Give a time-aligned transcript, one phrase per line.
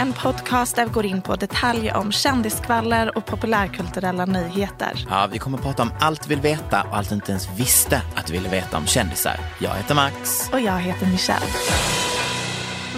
[0.00, 5.06] en podcast där vi går in på detaljer om kändiskvaller och populärkulturella nyheter.
[5.10, 7.58] Ja, vi kommer att prata om allt vi vill veta och allt du inte ens
[7.58, 9.40] visste att du ville veta om kändisar.
[9.58, 10.50] Jag heter Max.
[10.52, 11.46] Och jag heter Michelle.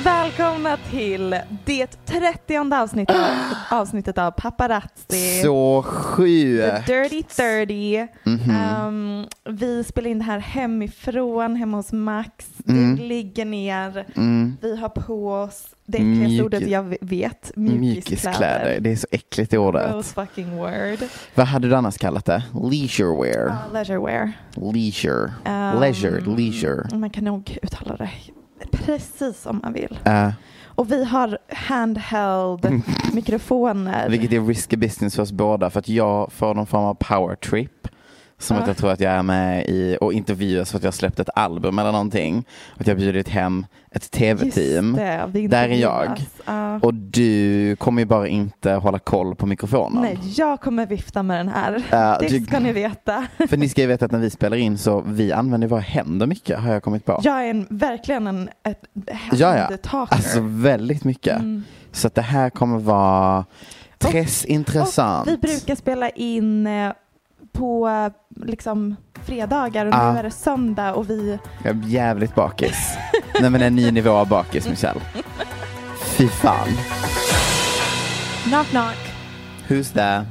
[0.04, 3.16] Välkomna till det 30 avsnittet,
[3.70, 5.42] avsnittet av Paparazzi.
[5.42, 6.86] Så sjukt.
[6.86, 8.08] The Dirty 30.
[8.24, 8.50] Mhm.
[8.50, 12.46] Ehm, vi spelar in det här hemifrån, hemma hos Max.
[12.68, 12.96] Mm.
[12.96, 14.06] Du ligger ner.
[14.16, 14.56] Mm.
[14.62, 17.52] Vi har på oss det äckligaste ordet jag vet.
[17.56, 18.80] Mjukiskläder.
[18.80, 19.90] Det är så äckligt i ordet.
[19.92, 20.98] Gross fucking word.
[21.34, 22.42] Vad hade du annars kallat det?
[22.70, 23.46] Leisure wear.
[23.46, 24.32] Uh, leisure wear.
[24.74, 25.32] Leisure.
[25.46, 26.20] Um, Leisure.
[26.36, 26.96] Leisure.
[26.98, 28.10] Man kan nog uttala det
[28.70, 29.98] precis som man vill.
[30.06, 30.28] Uh,
[30.74, 32.82] Och vi har handheld
[33.12, 34.08] mikrofoner.
[34.08, 37.34] vilket är risky business för oss båda för att jag får någon form av power
[37.36, 37.88] trip.
[38.42, 38.62] Som Ja.
[38.62, 41.20] att jag tror att jag är med i och intervjuas för att jag har släppt
[41.20, 42.44] ett album eller någonting.
[42.78, 44.92] Att jag har bjudit hem ett tv-team.
[45.50, 46.20] Där är jag.
[46.46, 46.78] Ja.
[46.82, 50.02] Och du kommer ju bara inte hålla koll på mikrofonen.
[50.02, 51.82] Nej, jag kommer vifta med den här.
[51.90, 53.26] Ja, det du- ska ni veta.
[53.48, 56.26] För ni ska ju veta att när vi spelar in så vi använder våra händer
[56.26, 57.20] mycket har jag kommit på.
[57.22, 58.84] Jag är en, verkligen en ett
[59.32, 59.68] ja.
[60.10, 61.38] Alltså väldigt mycket.
[61.38, 61.64] Mm.
[61.92, 63.44] Så att det här kommer vara
[64.04, 64.14] Och
[64.46, 65.28] intressant.
[65.28, 66.92] vi brukar spela in eh,
[67.52, 67.90] på
[68.36, 70.12] liksom fredagar och Ah.
[70.12, 72.94] nu är det söndag och vi Jag är jävligt bakis.
[73.40, 75.00] Nej men en ny nivå av bakis Michelle.
[76.04, 76.68] Fy fan.
[78.44, 78.96] knock knock
[79.68, 80.26] Who's there?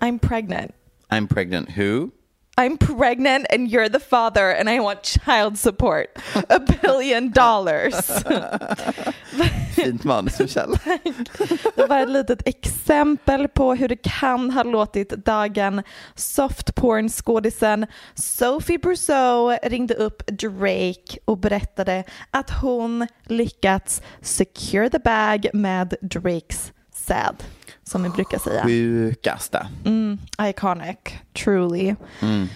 [0.00, 0.72] I'm pregnant.
[1.10, 1.68] I'm pregnant.
[1.76, 2.10] Who?
[2.56, 6.06] I'm pregnant and you're the father and I want child support.
[6.48, 7.94] A billion dollars.
[9.74, 10.78] Fint manus Michelle.
[11.76, 15.82] Det var ett litet exempel på hur det kan ha låtit dagen
[16.14, 25.94] softporn-skådisen Sophie Brousseau ringde upp Drake och berättade att hon lyckats secure the bag med
[26.00, 27.36] Drakes säd,
[27.84, 28.62] som vi brukar säga.
[28.64, 29.66] Sjukaste.
[29.84, 30.96] Mm, iconic,
[31.44, 31.94] truly.
[32.22, 32.46] Mm.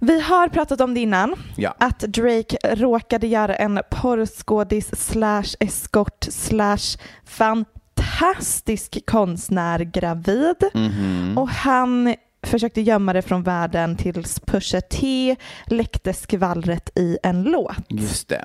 [0.00, 1.74] Vi har pratat om det innan, Ja.
[1.78, 11.38] att Drake råkade göra en porrskådis slash eskort slash fantastisk konstnär gravid Mhm.
[11.38, 17.76] och han försökte gömma det från världen tills Pusha T läckte skvallret i en låt.
[17.88, 18.44] Just det.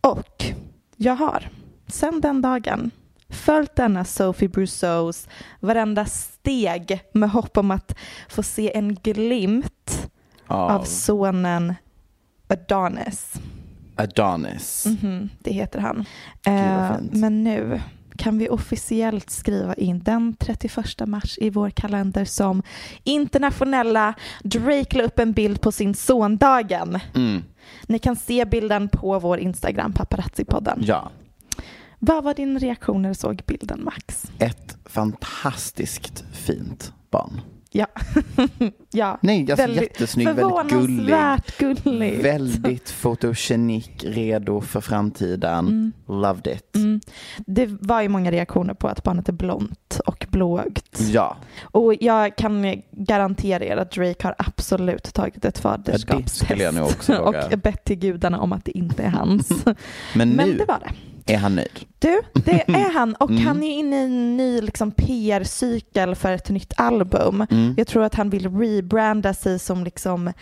[0.00, 0.44] Och
[0.96, 1.48] jag har
[1.88, 2.90] sedan den dagen
[3.28, 5.28] följt denna Sophie Brousseaus
[5.60, 7.96] varenda steg med hopp om att
[8.28, 10.10] få se en glimt
[10.46, 11.74] av Av sonen
[12.48, 13.34] Adonis.
[13.96, 14.86] Adonis.
[14.86, 16.04] Mhm, det heter han.
[16.46, 17.80] Eh, men nu
[18.16, 22.62] kan vi officiellt skriva in den 31 mars i vår kalender som
[23.04, 26.98] internationella Drake la upp en bild på sin sondagen.
[27.14, 27.42] Mm.
[27.86, 30.78] Ni kan se bilden på vår Instagram, paparazzi-podden.
[30.82, 31.10] Ja.
[31.98, 34.24] Vad var din reaktion när du såg bilden, Max?
[34.38, 37.40] Ett fantastiskt fint barn.
[37.70, 37.86] Ja.
[38.90, 39.18] ja.
[39.22, 41.14] Nej, alltså jättesnygg, väldigt gullig.
[41.58, 42.24] Gulligt.
[42.24, 45.92] Väldigt fotogenik, redo för framtiden.
[46.08, 46.76] Loved it.
[46.76, 47.00] Mm.
[47.46, 51.00] Det var ju många reaktioner på att barnet är blont och blåögt.
[51.12, 56.50] Ja, Och jag kan garantera er att Drake har absolut tagit ett Ja, det faderskapstest.
[57.08, 57.46] våga.
[57.52, 59.48] och bett till gudarna om att det inte är hans.
[60.14, 60.90] men Men nu det var det.
[61.26, 61.84] Är han nöjd.
[61.98, 63.46] Du, det är han och Mm.
[63.46, 67.46] han är inne i en ny liksom, PR-cykel för ett nytt album.
[67.50, 67.74] Mm.
[67.76, 70.32] Jag tror att han vill rebranda sig som liksom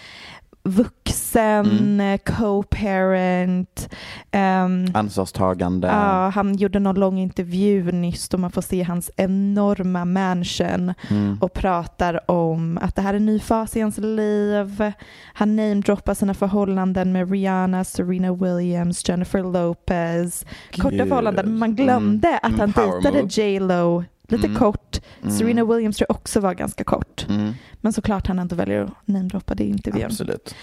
[0.64, 1.66] vuxen,
[2.00, 2.18] Mm.
[2.18, 3.88] co-parent.
[4.30, 5.88] ehm, Ansvarstagande.
[5.88, 11.38] ja, han gjorde någon lång intervju nyss då man får se hans enorma mansion Mm.
[11.40, 14.92] och pratar om att det här är en ny fas i hans liv.
[15.34, 20.46] Han namedroppar sina förhållanden med Rihanna, Serena Williams, Jennifer Lopez.
[20.76, 21.08] Korta Gud.
[21.08, 21.58] förhållanden.
[21.58, 22.38] Man glömde Mm.
[22.42, 22.70] att han
[23.02, 23.20] dejtade.
[23.42, 24.58] J Lo lite Mm.
[24.58, 25.00] kort.
[25.22, 25.34] Mm.
[25.38, 27.26] Serena Williams tror jag också var ganska kort.
[27.28, 27.52] Mm.
[27.80, 30.06] Men såklart han inte väljer att namedroppa det i intervjun.
[30.06, 30.54] Absolut.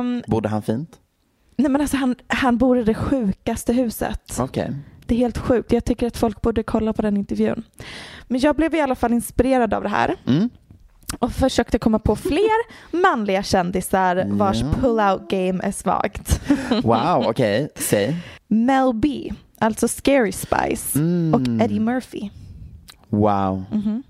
[0.00, 0.98] Um, Bodde han fint?
[1.56, 4.36] nej men alltså han, han bor i det sjukaste huset.
[4.40, 4.74] Okej.
[5.06, 5.72] Det är helt sjukt.
[5.72, 7.62] Jag tycker att folk borde kolla på den intervjun.
[8.28, 10.50] Men jag blev i alla fall inspirerad av det här Mm.
[11.18, 12.62] och försökte komma på fler
[13.02, 14.66] manliga kändisar vars Ja.
[14.80, 16.40] pull-out game är svagt.
[16.82, 17.68] Wow, okej.
[17.76, 18.16] Säg.
[18.48, 21.34] Mel B, alltså Scary Spice Mm.
[21.34, 22.30] och Eddie Murphy.
[23.12, 23.64] Wow.
[23.70, 24.02] Mhm.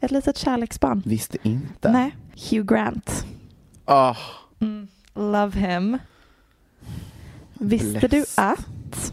[0.00, 1.02] Ett litet kärleksbarn.
[1.06, 1.92] Visste inte.
[1.92, 2.16] Nej,
[2.50, 3.26] Hugh Grant.
[3.86, 4.16] Åh,
[4.60, 4.88] Mm.
[5.14, 5.98] Love him.
[7.54, 8.44] Visste du Blessed.
[8.44, 9.12] att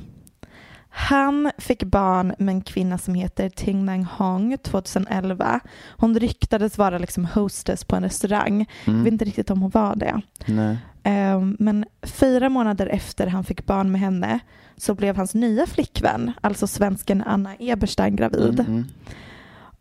[0.90, 5.60] han fick barn med en kvinna som heter Ting Nang Hong 2011.
[5.98, 8.66] Hon ryktades vara liksom hostess på en restaurang.
[8.86, 9.04] Jag Mm.
[9.04, 10.22] vet inte riktigt om hon var det.
[10.46, 10.78] Nej.
[11.04, 14.40] Ehm, men fyra månader efter han fick barn med henne
[14.78, 18.60] så blev hans nya flickvän, alltså svensken Anna Eberstein, gravid.
[18.60, 18.86] Mm, mm.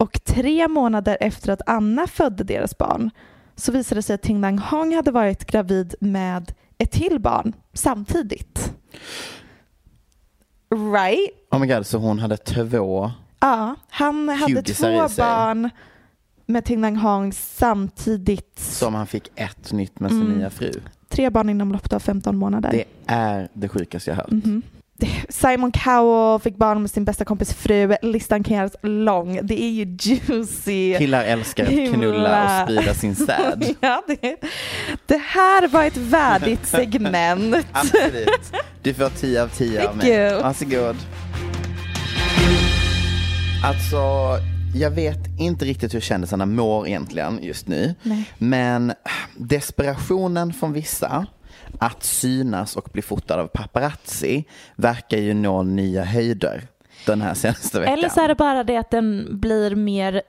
[0.00, 3.10] Och tre månader efter att Anna födde deras barn
[3.56, 7.52] så visade det sig att Ting Nang Hong hade varit gravid med ett till barn
[7.72, 8.72] samtidigt.
[10.94, 11.30] Right?
[11.50, 13.10] Oh my god, så hon hade två.
[13.40, 15.70] Ja, han hade två barn
[16.46, 18.58] med Ting Nang Hong samtidigt.
[18.58, 20.38] Som han fick ett nytt med sin Mm.
[20.38, 20.72] nya fru.
[21.08, 22.70] Tre barn inom loppet av 15 månader.
[22.72, 24.30] Det är det sjukaste jag hört.
[24.30, 24.62] Mhm.
[25.28, 27.96] Simon Cowell fick barn med sin bästa kompis fru.
[28.02, 29.40] Listan kan göras lång.
[29.42, 30.98] Det är ju juicy.
[30.98, 33.74] Killar älskar att knulla och sprida sin säd.
[33.80, 34.36] ja, det,
[35.06, 37.66] det här var ett värdigt segment.
[37.72, 38.52] Absolut.
[38.82, 40.34] Du får 10 av 10 av mig.
[40.42, 40.96] Varsågod.
[43.64, 43.98] Alltså,
[44.74, 47.94] jag vet inte riktigt hur kändisarna mår egentligen just nu.
[48.02, 48.24] Nej.
[48.38, 48.92] Men
[49.36, 51.26] desperationen från vissa
[51.78, 54.44] att synas och bli fotad av paparazzi
[54.76, 56.68] verkar ju nå nya höjder
[57.06, 57.94] den här senaste veckan.
[57.94, 60.22] Eller så är det bara det att den blir mer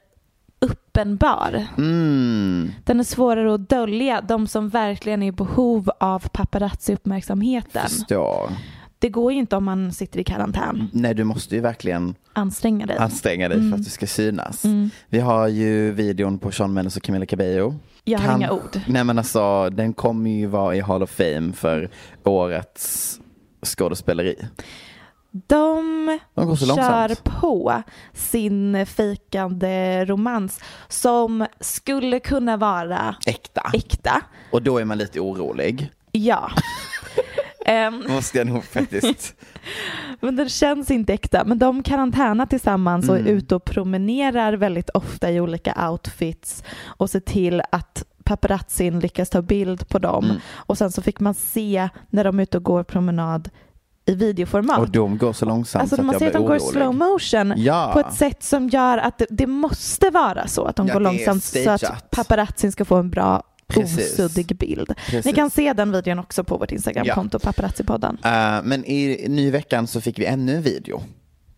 [0.59, 1.65] uppenbar.
[1.77, 4.21] Mm, Den är svårare att dölja.
[4.21, 7.87] De som verkligen är i behov av paparazzi-uppmärksamheten.
[7.89, 8.49] förstår.
[8.99, 10.87] Det går ju inte om man sitter i karantän.
[10.93, 12.97] Nej, du måste ju verkligen Anstränga dig.
[12.97, 13.71] anstränga dig Mm.
[13.71, 14.63] för att du ska synas.
[15.09, 17.75] Vi har ju videon på Sean Mendes och Camila Cabello.
[18.03, 18.79] Jag har Kan- inga ord.
[18.87, 21.89] Nej men alltså, den kommer ju vara i Hall of Fame för
[22.23, 23.19] årets
[23.65, 24.35] skådespeleri.
[25.31, 27.23] De De kör långsamt.
[27.23, 33.71] på sin fejkande romans som skulle kunna vara Äkta.
[33.73, 34.21] äkta.
[34.51, 35.91] Och då är man lite orolig.
[36.11, 36.51] Ja.
[37.69, 39.35] Ehm, Måste jag nog faktiskt.
[40.19, 41.43] men den känns inte äkta.
[41.45, 43.33] Men de karantänar tillsammans och är Mm.
[43.37, 49.41] ute och promenerar väldigt ofta i olika outfits och ser till att paparazzin lyckas ta
[49.41, 50.25] bild på dem.
[50.25, 50.37] Mm.
[50.55, 53.49] Och sen så fick man se när de är ute och går promenad
[54.05, 54.79] i videoformat.
[54.79, 56.57] Och de går så långsamt Alltså så man att ser jag att de blir går
[56.57, 56.73] i orolig.
[56.73, 57.89] slow motion Ja.
[57.93, 60.99] på ett sätt som gör att det, det måste vara så att de Ja, går
[60.99, 64.19] det långsamt så att paparazzin ska få en bra Precis.
[64.19, 64.93] osuddig bild.
[65.05, 65.25] Precis.
[65.25, 68.17] Ni kan se den videon också på vårt Instagramkonto, paparazzipodden.
[68.25, 71.01] Eh, men i ny veckan så fick vi ännu en video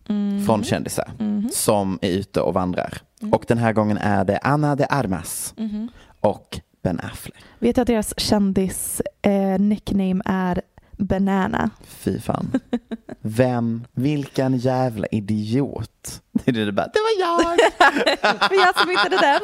[0.08, 0.46] Mm.
[0.46, 1.48] från kändisar Mhm.
[1.52, 2.98] som är ute och vandrar.
[3.32, 5.88] Och den här gången är det Anna de Armas Mhm.
[6.20, 7.34] och Ben Affleck.
[7.58, 10.62] Vet du att deras kändis eh, nickname är
[11.02, 11.70] Banana?
[11.86, 12.52] Fy fan.
[13.20, 16.22] Vem, vilken jävla idiot.
[16.32, 17.58] Det är det bara, det var jag.
[18.50, 19.40] Det var jag som hittade den.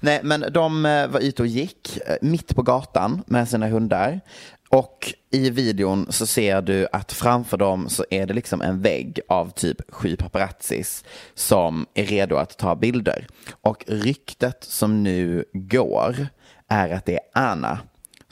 [0.00, 4.20] Nej, men de eh, var ute och gick eh, mitt på gatan med sina hundar.
[4.68, 9.20] Och i videon så ser du att framför dem så är det liksom en vägg
[9.28, 11.04] av typ sju paparazzis
[11.34, 13.26] som är redo att ta bilder.
[13.60, 16.26] Och ryktet som nu går
[16.68, 17.78] är att det är Anna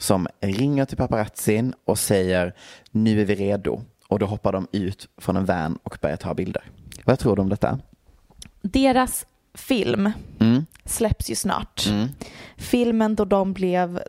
[0.03, 2.53] som ringer till paparazzin och säger
[2.91, 3.81] nu är vi redo.
[4.07, 6.63] Och då hoppar de ut från en van och börjar ta bilder.
[7.05, 7.79] Vad tror du om detta?
[8.61, 10.65] Deras film Mm.
[10.85, 11.85] släpps ju snart.
[11.89, 12.07] Mm.
[12.57, 14.01] Filmen då de blev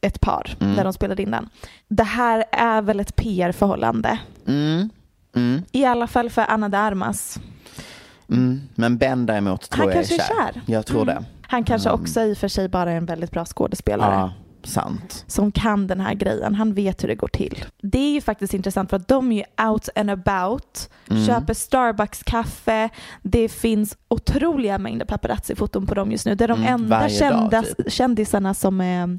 [0.00, 0.74] ett par, Mm.
[0.74, 1.48] när de spelade in den.
[1.88, 4.18] Det här är väl ett PR-förhållande.
[4.46, 4.88] Mm.
[5.34, 5.62] Mm.
[5.72, 7.38] I alla fall för Anna de Armas.
[8.30, 8.60] Mm.
[8.74, 10.48] Men Ben däremot tror Han jag är kanske kär.
[10.48, 10.62] är kär.
[10.66, 11.24] Jag tror det.
[11.42, 14.14] Han kanske också i och för sig bara är en väldigt bra skådespelare.
[14.14, 14.32] Ja,
[14.66, 15.24] sant.
[15.26, 16.54] som kan den här grejen.
[16.54, 17.64] Han vet hur det går till.
[17.82, 21.26] Det är ju faktiskt intressant för att de är ju out and about, Mm.
[21.26, 22.88] köper Starbucks-kaffe.
[23.22, 26.34] Det finns otroliga mängder paparazzi-foton på dem just nu.
[26.34, 27.92] Det är de Mm, enda kända, typ.
[27.92, 29.18] kändisarna som är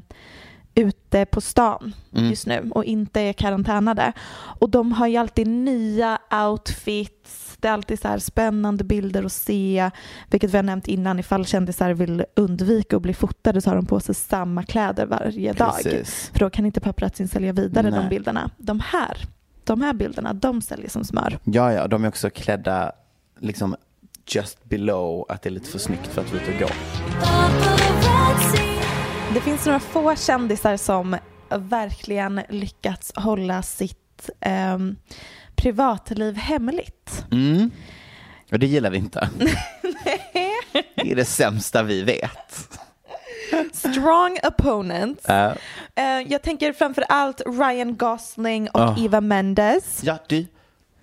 [0.74, 2.30] ute på stan Mm.
[2.30, 4.12] just nu och inte är karantänade.
[4.60, 7.47] Och de har ju alltid nya outfits.
[7.60, 9.90] Det är alltid så här spännande bilder att se,
[10.30, 11.18] vilket vi har nämnt innan.
[11.18, 15.52] Ifall kändisar vill undvika att bli fotade så har de på sig samma kläder varje
[15.52, 15.74] dag.
[15.82, 16.30] Precis.
[16.32, 18.00] För då kan inte paparazzin sälja vidare Nej.
[18.00, 18.50] de bilderna.
[18.56, 19.18] De här,
[19.64, 21.38] de här bilderna, de säljer som smör.
[21.44, 22.92] Ja, ja, de är också klädda
[23.40, 23.76] liksom
[24.26, 26.68] just below att det är lite för snyggt för att vara ute och gå.
[29.34, 31.16] Det finns några få kändisar som
[31.50, 34.96] verkligen lyckats hålla sitt ehm,
[35.58, 37.24] privatliv hemligt.
[37.32, 37.70] Mm.
[38.52, 39.28] Och det gillar vi inte.
[40.94, 42.68] Det är det sämsta vi vet.
[43.72, 45.24] Strong opponents.
[45.26, 45.54] Ja.
[45.94, 48.96] Eh, jag tänker framför allt Ryan Gosling och Ah.
[48.98, 50.00] Eva Mendes.
[50.04, 50.46] Ja, du.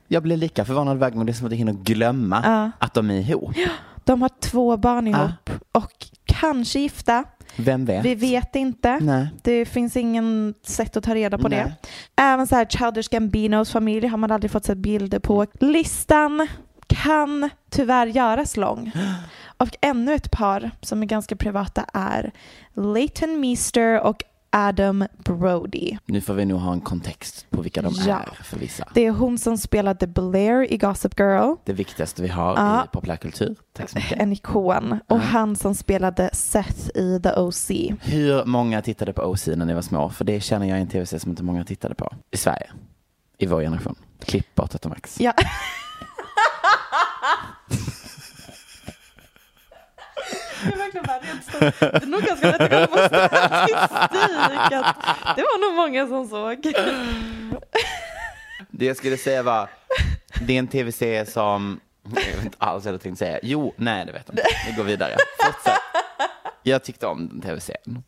[0.07, 3.12] Jag blir lika förvånad varje gång det är som att jag hinner glömma att de
[3.12, 3.55] är ihop.
[4.03, 7.24] De har två barn ihop och kanske gifta.
[7.55, 8.05] Vem vet?
[8.05, 9.00] Vi vet inte.
[9.00, 9.27] Nej.
[9.41, 11.59] Det finns ingen sätt att ta reda på Nej.
[11.59, 11.89] det.
[12.21, 15.45] Även så här Childish Gambinos familj har man aldrig fått se bilder på.
[15.59, 16.47] Listan
[16.88, 18.91] kan tyvärr göras lång.
[19.57, 22.31] Och ännu ett par som är ganska privata är
[22.74, 24.24] Leighton Meester och
[24.57, 25.97] Adam Brody.
[26.05, 28.15] Nu får vi nog ha en kontext på vilka de Ja.
[28.19, 28.88] är för vissa.
[28.93, 31.53] Det är hon som spelade Blair i Gossip Girl.
[31.65, 32.83] Det viktigaste vi har Ja.
[32.83, 33.55] i populärkultur.
[33.74, 34.19] Tack så mycket.
[34.21, 35.00] En ikon.
[35.07, 37.69] Och han som spelade Seth i The OC.
[38.01, 40.09] Hur många tittade på OC när ni var små?
[40.09, 42.13] För det känner jag i en tv-serie som inte många tittade på.
[42.31, 42.67] I Sverige.
[43.38, 43.95] I vår generation.
[44.19, 45.19] Klipp bort Max.
[45.19, 45.33] Ja.
[50.63, 53.77] Är verkligen bara rent Det är nog ganska lätt att kolla på statistik
[55.35, 56.74] det var nog många som såg.
[58.69, 59.69] Det jag skulle säga var,
[60.41, 63.39] det är en tv-serie som, jag vet inte alls vad jag tänkte säga.
[63.43, 64.43] Jo, nej det vet jag inte.
[64.67, 65.17] Vi går vidare.
[65.43, 65.79] Fortsätt.
[66.63, 68.03] Jag tyckte om den tv-serien.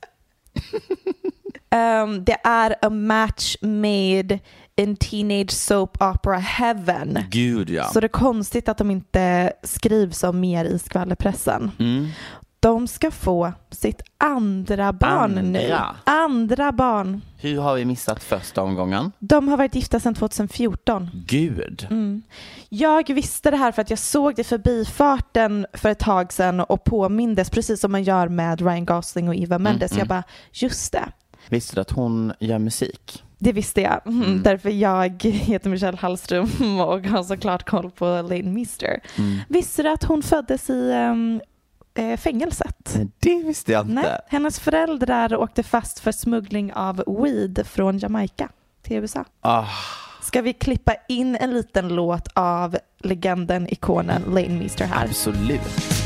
[1.76, 4.40] Um, det är a match made
[4.78, 7.20] in teenage soap opera heaven.
[7.30, 7.84] Gud ja.
[7.84, 11.72] Så det är konstigt att de inte skrivs om mer i skvallerpressen.
[11.80, 12.08] Mm.
[12.60, 15.60] De ska få sitt andra barn nu.
[15.60, 15.96] Andra?
[16.04, 17.22] Andra barn.
[17.38, 19.12] Hur har vi missat första omgången?
[19.20, 21.10] De har varit gifta sedan 2014.
[21.28, 21.88] Gud.
[21.90, 22.22] Mm.
[22.70, 26.84] Jag visste det här för att jag såg det förbifarten för ett tag sedan och
[26.84, 29.92] påmindes precis som man gör med Ryan Gosling och Eva Mendes.
[29.92, 30.00] mm.
[30.00, 31.06] Jag bara, just det.
[31.50, 33.24] Visste du att hon gör musik?
[33.38, 34.44] Det visste jag, mm.
[34.44, 39.00] därför jag heter Michelle Hallström och har såklart koll på Lane Meester.
[39.18, 39.40] Mm.
[39.48, 41.42] Visste du att hon föddes i um,
[42.18, 42.98] fängelset?
[43.20, 43.94] Det visste jag inte.
[43.94, 48.50] Nej, hennes föräldrar åkte fast för smuggling av weed från Jamaica
[48.82, 49.26] till USA.
[49.42, 49.66] Ah,
[50.22, 55.06] Ska vi klippa in en liten låt av legenden, ikonen Lane Meester här?
[55.06, 55.97] absolut.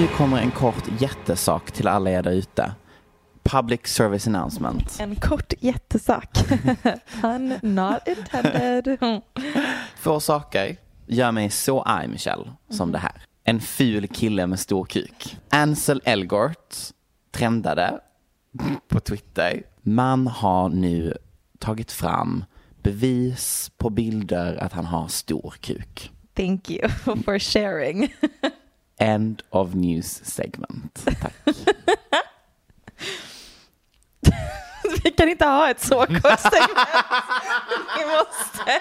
[0.00, 2.72] Nu kommer en kort jättesak till alla er där ute.
[3.42, 4.96] Public service announcement.
[5.00, 6.38] En kort jättesak.
[7.20, 8.98] Pun not intended.
[9.96, 10.76] Få saker
[11.06, 13.12] gör mig så arg, Michelle, som det här.
[13.44, 15.36] En ful kille med stor kuk.
[15.50, 16.76] Ansel Elgort
[17.30, 18.00] trendade
[18.88, 19.62] på Twitter.
[19.82, 21.14] Man har nu
[21.58, 22.44] tagit fram
[22.82, 26.12] bevis på bilder att han har stor kuk.
[26.34, 26.88] Thank you
[27.24, 28.14] for sharing.
[29.00, 31.04] End of news segment.
[31.20, 31.34] Tack.
[35.04, 36.88] Vi kan inte ha ett så kort segment.
[37.98, 38.80] Vi måste,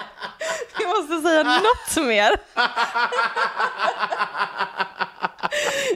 [0.78, 2.32] vi måste säga något mer.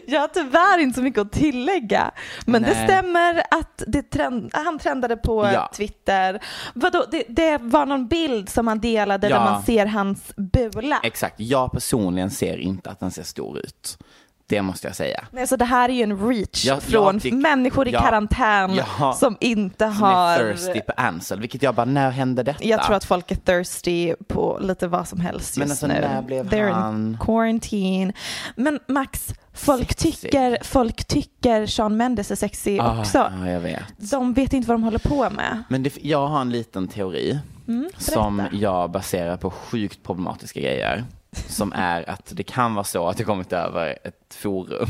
[0.07, 2.11] Jag har tyvärr inte så mycket att tillägga.
[2.45, 2.87] Men det Nej.
[2.87, 5.69] stämmer att det trend, han trendade på Ja.
[5.73, 6.39] Twitter.
[6.73, 9.37] Vadå, det, det var någon bild som han delade Ja.
[9.39, 10.99] där man ser hans bula.
[11.03, 11.39] Exakt.
[11.39, 13.97] Jag personligen ser inte att den ser stor ut.
[14.47, 15.23] Det måste jag säga.
[15.31, 18.01] Nej, så det här är ju en reach Jag- från jag tyck- människor i Ja.
[18.01, 18.79] karantän
[19.15, 20.31] som inte Som har...
[20.39, 22.63] är thirsty på Ansel, vilket jag bara, när hände detta?
[22.63, 25.93] Jag tror att folk är thirsty på lite vad som helst just Men alltså, nu.
[25.93, 28.13] när blev They're han- in quarantine.
[28.55, 30.21] Men Max, folk Sexig.
[30.21, 33.31] tycker, folk tycker Sean Mendes är sexig Ah, också.
[33.41, 33.83] Ja, jag vet.
[34.11, 35.63] De vet inte vad de håller på med.
[35.69, 41.03] Men det, jag har en liten teori Mm, som jag baserar på sjukt problematiska grejer.
[41.35, 44.87] Som är att det kan vara så att jag kommit över ett forum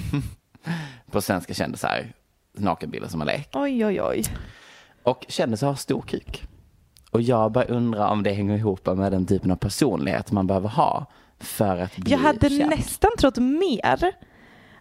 [1.12, 2.14] på svenska kändisar,
[2.58, 3.56] nakenbilder som har lekt.
[3.56, 4.24] Oj, oj, oj.
[5.04, 6.44] Och kändisar har stor kuk.
[7.12, 10.70] Och jag bara undrar om det hänger ihop med den typen av personlighet man behöver
[10.70, 11.06] ha
[11.40, 12.70] för att bli Jag hade känd.
[12.70, 14.12] nästan trott mer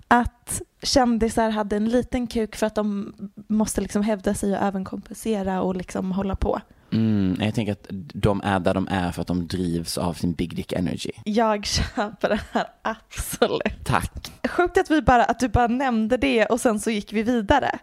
[0.09, 3.12] att kändisar hade en liten kuk för att de
[3.49, 6.61] måste liksom hävda sig och även kompensera och liksom hålla på.
[6.93, 10.33] Mm, jag tänker att de är där de är för att de drivs av sin
[10.33, 11.11] big dick energy.
[11.25, 13.85] Jag köper det här absolut.
[13.85, 14.33] Tack.
[14.49, 17.79] Sjukt att, vi bara, att du bara nämnde det och sen så gick vi vidare.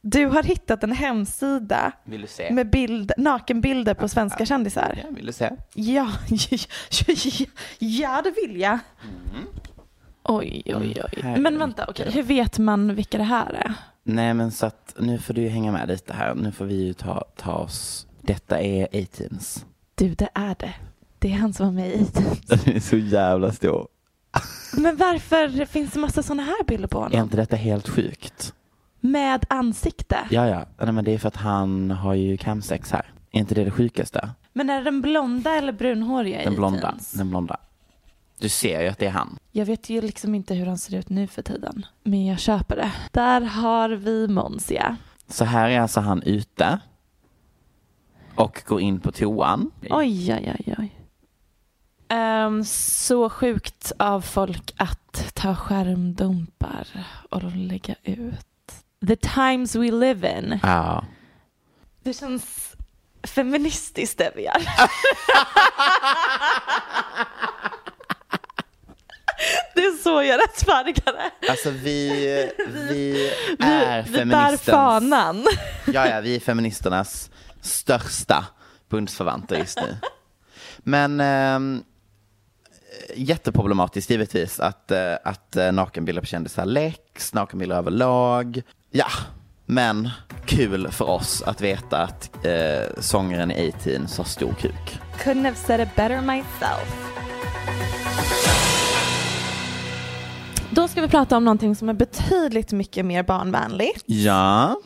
[0.00, 2.52] Du har hittat en hemsida Vill du se?
[2.52, 4.98] med bild, nakenbilder på svenska kändisar.
[5.04, 5.50] Ja, vill du se?
[5.74, 7.14] Ja, ja,
[7.78, 8.78] ja det vill jag.
[10.22, 10.94] Oj, oj, oj.
[11.22, 11.42] Herregud.
[11.42, 12.10] Men vänta, okej.
[12.10, 13.74] hur vet man vilka det här är?
[14.02, 16.34] Nej men så att nu får du hänga med lite här.
[16.34, 18.06] Nu får vi ju ta, ta oss.
[18.26, 19.64] Detta är 18s.
[19.94, 20.74] Du, det är det.
[21.18, 22.06] Det är han som var med i
[22.46, 23.88] Den är så jävla stor.
[24.76, 27.20] Men varför finns det massa sådana här bilder på Är honom?
[27.20, 28.54] inte detta helt sjukt?
[29.00, 30.18] Med ansikte.
[30.30, 30.66] Ja, ja.
[30.78, 33.12] Nej, men det är för att han har ju camsex här.
[33.32, 34.30] Är inte det det sjukaste?
[34.52, 36.94] Men är det den blonda eller brunhåriga Den blonda.
[37.14, 37.56] Den blonda.
[38.38, 39.38] Du ser ju att det är han.
[39.52, 41.86] Jag vet ju liksom inte hur han ser ut nu för tiden.
[42.02, 42.92] Men jag köper det.
[43.12, 44.96] Där har vi Måns, ja.
[45.28, 46.78] Så här är alltså han ute.
[48.36, 49.70] Och går in på toan.
[49.90, 51.00] Oj, oj, oj, oj.
[52.08, 56.86] Ehm, så sjukt av folk att ta skärmdumpar
[57.30, 58.46] och lägga ut.
[59.08, 60.58] The times we live in.
[60.62, 61.04] Ja.
[62.02, 62.76] Det känns
[63.22, 64.62] feministiskt det vi gör.
[69.74, 71.50] Det är så jag rättfärdigar det.
[71.50, 72.08] Alltså vi,
[72.68, 74.62] vi Vi, är vi bär feministens...
[74.62, 75.46] fanan.
[75.86, 77.30] Ja, ja, vi är feministernas
[77.64, 78.46] största
[78.88, 79.96] bundsförvanter just nu.
[80.78, 81.82] Men ehm,
[83.14, 88.62] jätteproblematiskt givetvis att, eh, att eh, nakenbilder på kändisar läcks, nakenbilder överlag.
[88.90, 89.08] Ja,
[89.66, 90.10] men
[90.46, 94.98] kul för oss att veta att eh, sångaren i 18 har stor kuk.
[95.18, 97.10] Couldn't have said it better myself.
[100.70, 104.02] Då ska vi prata om någonting som är betydligt mycket mer barnvänligt.
[104.06, 104.76] Ja,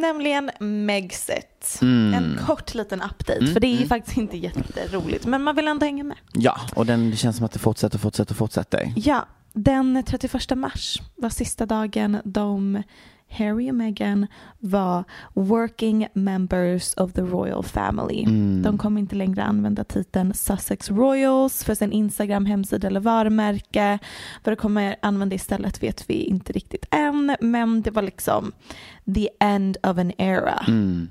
[0.00, 1.78] Nämligen Megxit.
[1.82, 2.14] Mm.
[2.14, 3.46] En kort liten update.
[3.46, 5.26] För det är ju faktiskt inte jätteroligt.
[5.26, 6.16] Men man vill ändå hänga med.
[6.32, 8.92] ja, och den, det känns som att det fortsätter, fortsätter, fortsätter.
[8.96, 12.82] Ja, den 31 mars var sista dagen de
[13.30, 14.26] Harry och Meghan
[14.58, 18.22] var working members of the royal family.
[18.22, 18.62] Mm.
[18.62, 23.98] De kommer inte längre använda titeln Sussex Royals för sin Instagram, hemsida eller varumärke.
[24.44, 28.52] Vad de kommer använda istället vet vi inte riktigt än, men det var liksom
[29.14, 30.64] the end of an era.
[30.68, 31.08] Mm.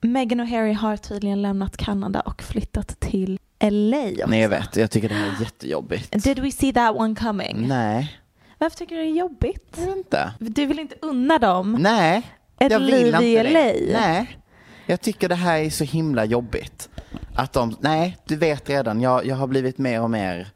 [0.00, 4.26] Meghan och Harry har tydligen lämnat Kanada och flyttat till LA också.
[4.26, 4.76] Nej, jag vet.
[4.76, 6.24] Jag tycker det här är jättejobbigt.
[6.24, 7.68] Did we see that one coming?
[7.68, 8.20] Nej,
[8.60, 9.74] Varför tycker du det är jobbigt?
[9.76, 10.32] jag vet inte.
[10.38, 12.22] Du vill inte unna dem Nej,
[12.58, 13.42] ett jag vill liv inte i det.
[13.42, 13.98] LA?
[14.00, 14.38] Nej,
[14.86, 16.88] jag tycker det här är så himla jobbigt.
[17.34, 20.48] Att de, nej, du vet redan, jag, jag har blivit mer och mer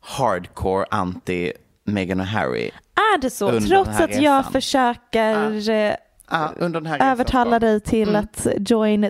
[0.00, 1.52] hardcore anti
[1.84, 2.70] Meghan och Harry.
[2.94, 3.60] Är det så?
[3.60, 4.52] Trots att jag resan.
[4.52, 5.94] försöker eh,
[6.28, 8.20] Ah, under den här resan övertala dig till Mm.
[8.24, 9.00] att join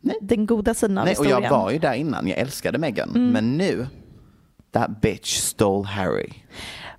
[0.00, 0.16] Nej.
[0.20, 1.42] den goda sidan av Nej, och historien.
[1.42, 3.08] jag var ju där innan, jag älskade Meghan.
[3.08, 3.30] Mm.
[3.30, 3.86] Men nu,
[4.72, 6.32] that bitch stole Harry.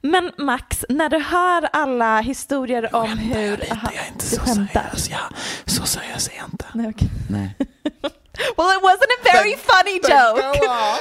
[0.01, 3.71] Men Max, när du hör alla historier om hur...
[3.71, 5.09] Aha, jag är inte så seriös.
[5.09, 5.19] Ja,
[5.65, 6.65] så seriös är jag inte.
[6.73, 7.09] Nej, okej.
[7.29, 7.55] Nej.
[8.57, 10.41] Well it wasn't a very funny joke.
[10.41, 10.99] Go off.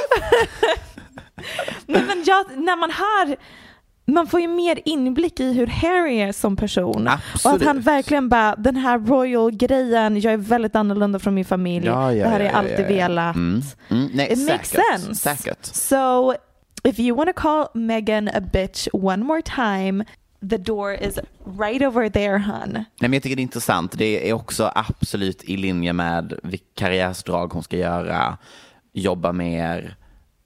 [1.86, 3.36] Nej, men jag, när man hör
[4.08, 7.06] man får ju mer inblick i hur Harry är som person.
[7.06, 7.62] Och att Absolut.
[7.62, 11.86] han verkligen bara, den här royal grejen, jag är väldigt annorlunda från min familj.
[11.86, 13.08] Ja, ja, det här har ja, jag ja, alltid ja, ja.
[13.08, 13.36] velat.
[13.36, 13.62] Mm.
[13.88, 14.10] Mm.
[14.14, 15.00] Nej, It makes säkert.
[15.00, 15.14] sense.
[15.14, 15.64] Säkert.
[15.64, 16.34] So
[16.84, 20.04] if you want to call Meghan a bitch one more time,
[20.50, 21.18] the door is
[21.58, 22.72] right over there hon.
[22.72, 23.98] Nej, men jag tycker det är intressant.
[23.98, 28.38] Det är också absolut i linje med vilka karriärsdrag hon ska göra,
[28.92, 29.96] jobba mer,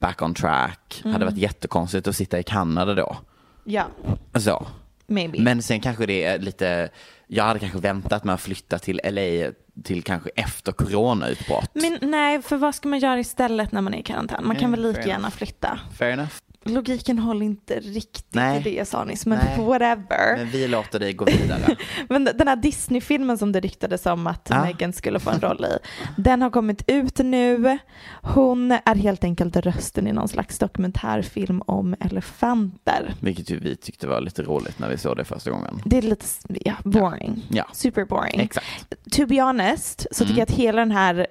[0.00, 1.00] back on track.
[1.04, 1.12] Mm.
[1.12, 3.16] Hade varit jättekonstigt att sitta i Kanada då.
[3.64, 3.86] Ja,
[4.34, 4.66] Så.
[5.06, 5.38] maybe.
[5.42, 6.88] Men sen kanske det är lite,
[7.34, 9.52] jag hade kanske väntat med att flytta till LA
[9.84, 11.70] till kanske efter coronautbrott.
[11.74, 14.46] Men nej, för vad ska man göra istället när man är i karantän?
[14.46, 15.78] Man kan Mm, väl lika gärna flytta.
[15.98, 16.32] Fair enough.
[16.64, 18.60] Logiken håller inte riktigt Nej.
[18.60, 19.66] i det sa nyss, men Nej.
[19.66, 20.36] whatever.
[20.36, 21.76] Men vi låter dig gå vidare.
[22.08, 24.62] Men den här Disney-filmen som det ryktades om att Ja.
[24.64, 25.78] Meghan skulle få en roll i,
[26.16, 27.78] den har kommit ut nu.
[28.22, 33.14] Hon är helt enkelt rösten i någon slags dokumentärfilm om elefanter.
[33.20, 35.82] Vilket ju vi tyckte var lite roligt när vi såg det första gången.
[35.84, 37.46] Det är lite ja, boring.
[37.50, 38.40] Ja, Super boring.
[38.40, 38.94] exakt.
[39.12, 40.38] To be honest så tycker Mm.
[40.38, 41.26] jag att hela den här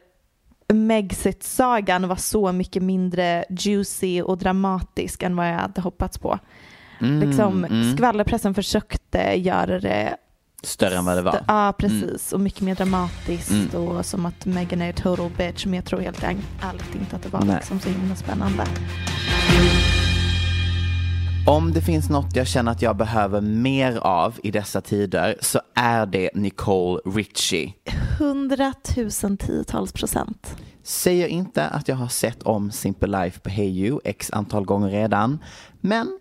[0.74, 6.40] Megxit-sagan var så mycket mindre juicy och dramatisk än vad jag hade hoppats på.
[7.02, 7.98] Mm, Liksom, mm.
[7.98, 10.18] Skvallerpressen försökte göra det
[10.64, 11.32] Större än vad det var.
[11.32, 11.44] Mm.
[11.48, 12.34] Ja, precis.
[12.34, 15.66] Och mycket mer dramatiskt och som att Meghan är total bitch.
[15.66, 17.56] Men jag tror helt ärligt inte att det var Nej.
[17.56, 18.64] liksom så himla spännande.
[21.48, 25.60] Om det finns något jag känner att jag behöver mer av i dessa tider så
[25.74, 27.74] är det Nicole Richie.
[28.20, 30.56] Hundratusen tiotals procent.
[30.84, 35.44] Säger inte att jag har sett om Simple Life på Hayu x antal gånger redan,
[35.80, 36.20] men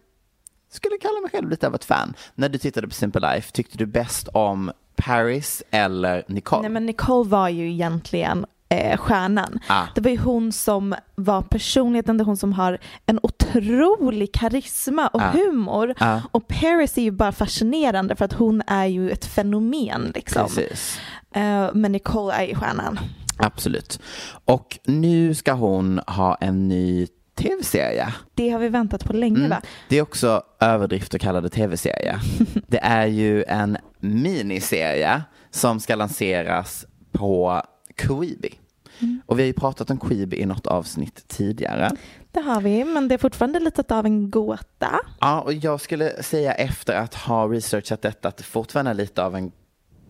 [0.71, 2.15] skulle kalla mig själv lite av ett fan.
[2.35, 6.63] När du tittade på Simple Life, tyckte du bäst om Paris eller Nicole?
[6.63, 9.59] Nej men Nicole var ju egentligen eh, stjärnan.
[9.67, 9.83] Ah.
[9.95, 15.09] Det var ju hon som var personligheten, det är hon som har en otrolig karisma
[15.09, 15.31] och Ah.
[15.31, 15.95] humor.
[15.99, 16.21] Ah.
[16.33, 20.47] Och Paris är ju bara fascinerande för att hon är ju ett fenomen liksom.
[20.47, 20.99] Precis.
[21.35, 23.01] Eh, men Nicole är ju stjärnan.
[23.37, 24.01] Absolut.
[24.45, 28.15] Och nu ska hon ha en ny tv-serie.
[28.35, 29.51] Det har vi väntat på länge Mm.
[29.51, 29.61] va?
[29.89, 32.21] Det är också överdrift att kalla det tv-serie.
[32.67, 37.63] Det är ju en miniserie som ska lanseras på
[38.07, 38.59] Quibi.
[38.99, 39.23] Mm.
[39.27, 41.91] Och vi har ju pratat om Quibi i något avsnitt tidigare.
[42.33, 45.01] Det har vi, men det är fortfarande lite av en gåta.
[45.21, 49.25] Ja, och jag skulle säga efter att ha researchat detta att det fortfarande är lite
[49.25, 49.53] av en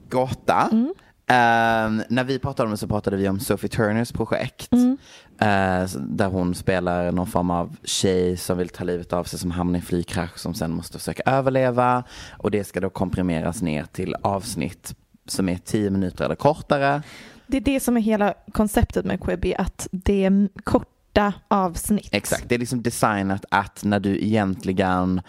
[0.08, 0.68] gåta.
[0.72, 0.94] Mm.
[1.26, 4.72] Ehm, när vi pratade om det så pratade vi om Sophie Turners projekt.
[4.72, 4.98] Mm.
[5.38, 9.50] Eh, där hon spelar någon form av tjej som vill ta livet av sig som
[9.50, 12.04] hamnar i en flygkrasch som sen måste försöka överleva.
[12.38, 14.94] Och det ska då komprimeras ner till avsnitt
[15.28, 17.02] som är tio minuter eller kortare.
[17.50, 22.08] Det är det som är hela konceptet med Quibi, att det är korta avsnitt.
[22.12, 25.22] Exakt, det är liksom designat att när du egentligen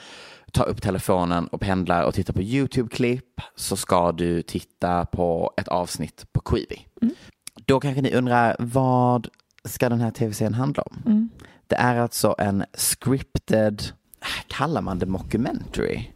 [0.52, 5.68] tar upp telefonen och pendlar och tittar på YouTube-klipp så ska du titta på ett
[5.68, 6.88] avsnitt på Quibi.
[7.66, 9.28] Då kanske ni undrar vad
[9.66, 11.30] ska den här tv-serien handla om?
[11.68, 13.84] Det är alltså en scripted,
[14.48, 16.08] kallar man det mockumentary?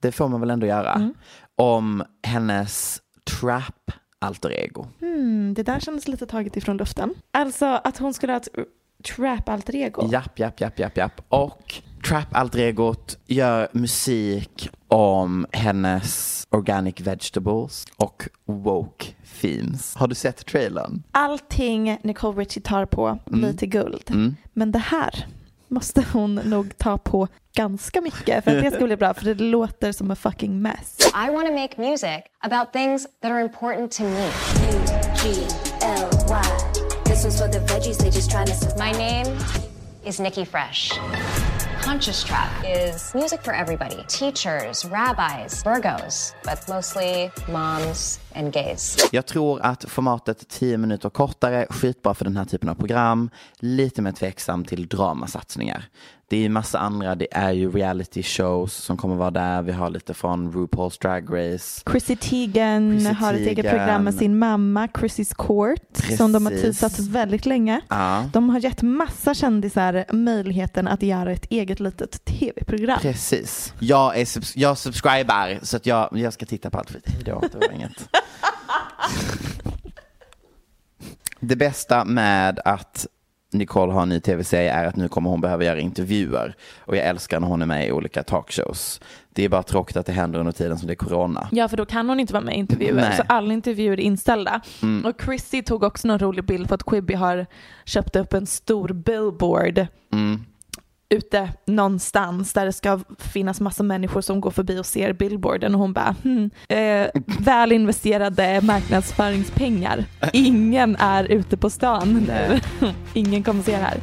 [0.00, 1.12] Det får man väl ändå göra.
[1.56, 3.02] Om hennes
[3.40, 3.90] trap
[4.22, 4.86] alter ego.
[5.00, 7.14] Mm, det där kändes lite taget ifrån luften.
[7.30, 8.48] Alltså att hon skulle ha ett
[9.16, 10.08] trap alter ego.
[10.12, 11.20] Japp, japp, japp, japp, japp.
[11.28, 19.06] Och Trap alter egot gör musik om hennes organic vegetables och woke
[19.40, 19.94] themes.
[19.96, 21.02] Har du sett trailern?
[21.12, 24.10] Allting Nicole Richie tar på blir till guld.
[24.10, 24.36] Mm.
[24.52, 25.26] Men det här
[25.68, 29.34] måste hon nog ta på ganska mycket för att det ska bli bra för det
[29.34, 30.98] låter som a fucking mess.
[31.00, 34.30] I want to make music about things that are important to me.
[34.72, 36.42] U-G-L-Y.
[37.04, 38.78] This one's for the veggies, they just trying to survive.
[38.78, 39.26] My name
[40.04, 40.92] is Nikki Fresh.
[41.82, 48.96] Conscious Trap is music for everybody teachers, rabbis, Virgos, but mostly moms and gays.
[49.12, 53.30] Jag tror att formatet 10 minuter kortare, skitbra för den här typen av program.
[53.58, 55.84] Lite mer tveksam till dramasatsningar.
[56.28, 59.62] Det är ju massa andra, det är ju reality shows som kommer vara där.
[59.62, 61.82] Vi har lite från RuPaul's Drag Race.
[61.90, 66.52] Chrissy Teigen Chrissy har ett eget program med sin mamma Chrissy's Court som de har
[66.52, 66.80] Precis.
[66.80, 67.80] teasat väldigt länge.
[67.88, 68.24] Ja.
[68.32, 72.98] De har gett massa kändisar möjligheten att göra ett eget litet tv-program.
[73.02, 73.72] Precis.
[73.78, 76.90] Jag, är subs- jag subscribar så att jag, jag ska titta på allt.
[76.90, 78.08] Hej då, det var inget.
[81.40, 83.06] Det bästa med att
[83.52, 86.56] Nicole har en ny tv-serie är att nu kommer hon behöva göra intervjuer.
[86.78, 89.00] Och jag älskar när hon är med i olika talkshows.
[89.30, 91.48] Det är bara tråkigt att det händer under tiden som det är corona.
[91.52, 92.94] Ja, för då kan hon inte vara med i intervjuer.
[92.94, 93.16] Nej.
[93.16, 94.60] Så alla intervjuer är inställda.
[95.04, 97.46] Och Chrissy tog också någon rolig bild på att Quibi har
[97.84, 99.86] köpt upp en stor billboard
[101.12, 105.80] ute någonstans där det ska finnas massa människor som går förbi och ser billboarden och
[105.80, 107.06] hon bara hmm, eh,
[107.38, 110.04] väl investerade marknadsföringspengar.
[110.32, 112.60] Ingen är ute på stan nu.
[113.14, 114.00] Ingen kommer se det här.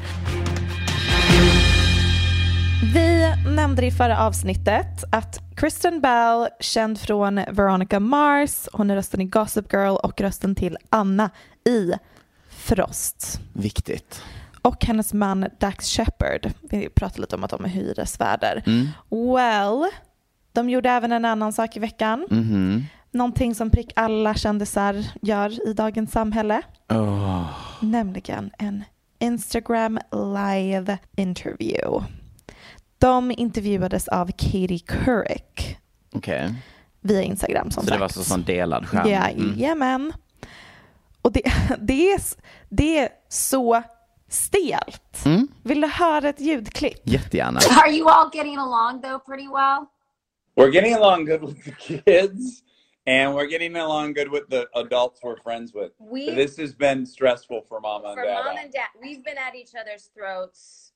[2.94, 9.22] Vi nämnde i förra avsnittet att Kristen Bell, känd från Veronica Mars, hon är rösten
[9.22, 11.30] i Gossip Girl och rösten till Anna
[11.66, 11.94] i
[12.50, 13.40] Frost.
[13.54, 14.24] Viktigt.
[14.62, 16.52] Och hennes man Dax Shepard.
[16.70, 18.64] Vi pratade lite om att de är hyresvärdar.
[19.36, 19.90] Well,
[20.54, 22.28] de gjorde även en annan sak i veckan.
[22.30, 22.86] Mhm.
[23.12, 26.62] Någonting som prick alla kändisar gör i dagens samhälle.
[26.92, 27.50] Åh.
[27.82, 28.84] Nämligen en
[29.20, 32.06] Instagram live interview.
[32.98, 35.76] De intervjuades av Katie Couric
[36.14, 36.54] Okej.
[37.02, 38.02] via Instagram som Så det sagt.
[38.02, 39.08] var så som delad skärm?
[39.08, 39.60] Mm.
[39.60, 40.14] Jajamän.
[41.22, 41.42] Och det,
[41.80, 42.22] det, är,
[42.70, 43.84] det är så
[44.30, 45.26] stelt.
[45.26, 45.48] Mm.
[45.64, 47.02] Vill du höra ett ljudklipp?
[47.04, 47.60] Jättegärna.
[47.86, 49.86] Are you all getting along though pretty well?
[50.56, 52.62] We're getting along good with the kids,
[53.08, 55.92] and we're getting along good with the adults we're friends with.
[56.00, 58.46] We- this has been stressful for mama and For dad.
[58.46, 60.92] mom and dad, we've been at each other's throats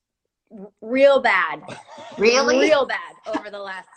[0.80, 1.62] real bad.
[2.18, 2.60] Really?
[2.60, 3.88] Real bad over the last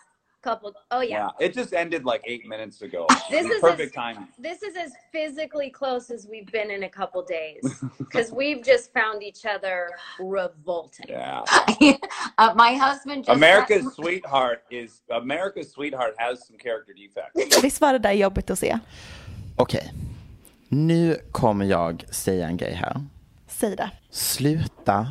[0.47, 0.73] couple.
[0.91, 1.29] Oh yeah.
[1.39, 3.01] yeah, it just ended like eight minutes ago.
[3.29, 4.27] This is perfect as, timing.
[4.49, 7.63] This is as physically close as we've been in a couple days
[7.97, 9.77] because we've just found each other
[10.19, 11.09] revolting.
[11.09, 11.43] Yeah,
[12.41, 17.61] uh, my husband just America's sweetheart is America's sweetheart has some character defects.
[17.61, 18.79] Visst var det där jobbigt att se?
[19.55, 19.93] Okej.
[20.69, 23.05] Nu kommer jag säga en grej här.
[23.47, 23.91] Säg det.
[24.09, 25.07] Sluta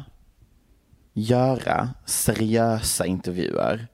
[1.12, 3.88] göra seriösa intervjuer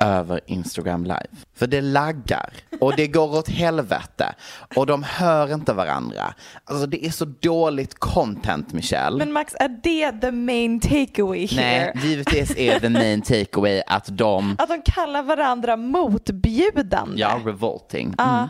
[0.00, 1.26] över Instagram live.
[1.54, 4.34] För det laggar och det går åt helvete
[4.76, 6.34] och de hör inte varandra.
[6.64, 9.18] Alltså det är så dåligt content Michelle.
[9.18, 11.92] Men Max, är det the main takeaway here?
[11.94, 17.20] Nej, givetvis är the main takeaway att de, Att de kallar varandra motbjudande.
[17.20, 18.14] ja, revolting.
[18.18, 18.38] Ja.
[18.38, 18.48] Mm.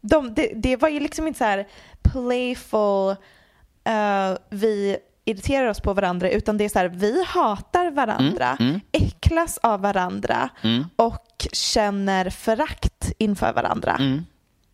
[0.00, 1.66] De, det, det var ju liksom inte så här
[2.02, 3.10] playful,
[3.84, 4.96] eh, vi
[5.30, 8.80] irriterar oss på varandra, utan det är så här, vi hatar varandra, Mm, mm.
[8.92, 10.84] äcklas av varandra Mm.
[10.96, 13.96] och känner förakt inför varandra.
[13.96, 14.24] Mm.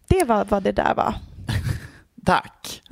[0.09, 1.15] Det var vad det där var.
[2.27, 2.83] Tack.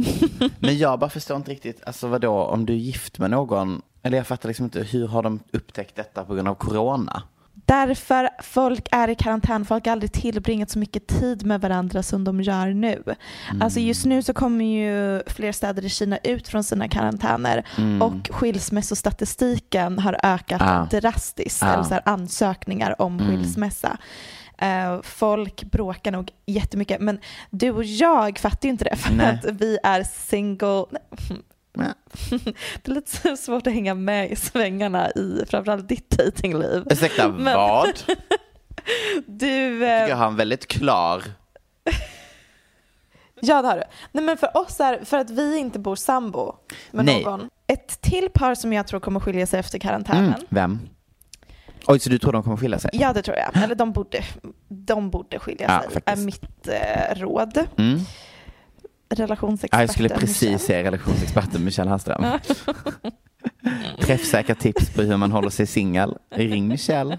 [0.59, 4.17] Men jag bara förstår inte riktigt, alltså vadå, om du är gift med någon, eller
[4.17, 7.23] jag fattar liksom inte, hur har de upptäckt detta på grund av corona?
[7.67, 12.25] Därför folk är i karantän, folk har aldrig tillbringat så mycket tid med varandra som
[12.25, 13.03] de gör nu.
[13.51, 13.63] Mm.
[13.63, 18.03] Alltså just nu så kommer ju fler städer i Kina ut från sina karantäner Mm.
[18.03, 20.85] och skilsmässostatistiken har ökat Ah.
[20.91, 21.73] drastiskt, Ah.
[21.75, 23.27] eller så här ansökningar om Mm.
[23.29, 23.97] skilsmässa.
[24.59, 27.19] Eh, folk bråkar nog jättemycket, men
[27.51, 29.27] du och jag fattar ju inte det för Nej.
[29.27, 30.85] att vi är single.
[32.83, 36.83] Det är lite svårt att hänga med i svängarna i framförallt ditt datingliv.
[36.91, 38.03] Ursäkta, Men- vad?
[39.27, 41.23] Du, eh, Jag har en väldigt klar,
[43.41, 43.83] ja det har du.
[44.13, 46.55] Nej men för oss är, för att vi inte bor sambo
[46.91, 47.25] med Nej.
[47.25, 47.49] någon.
[47.67, 50.25] Ett till par som jag tror kommer skilja sig efter karantänen.
[50.25, 50.79] mm, vem?
[51.87, 52.91] Oj, så du tror de kommer skilja sig?
[52.93, 53.63] Ja det tror jag.
[53.65, 54.25] Eller de borde,
[54.69, 56.19] de borde skilja Ja, sig, faktiskt.
[56.19, 57.59] är mitt eh, råd.
[57.79, 57.99] Mm.
[59.09, 60.59] Relationsexperten Ja, jag skulle precis Michelle.
[60.59, 62.25] säga relationsexperten Michelle Hallström.
[64.01, 66.17] Träffsäkra tips på hur man håller sig singel.
[66.31, 67.19] Ring Michelle.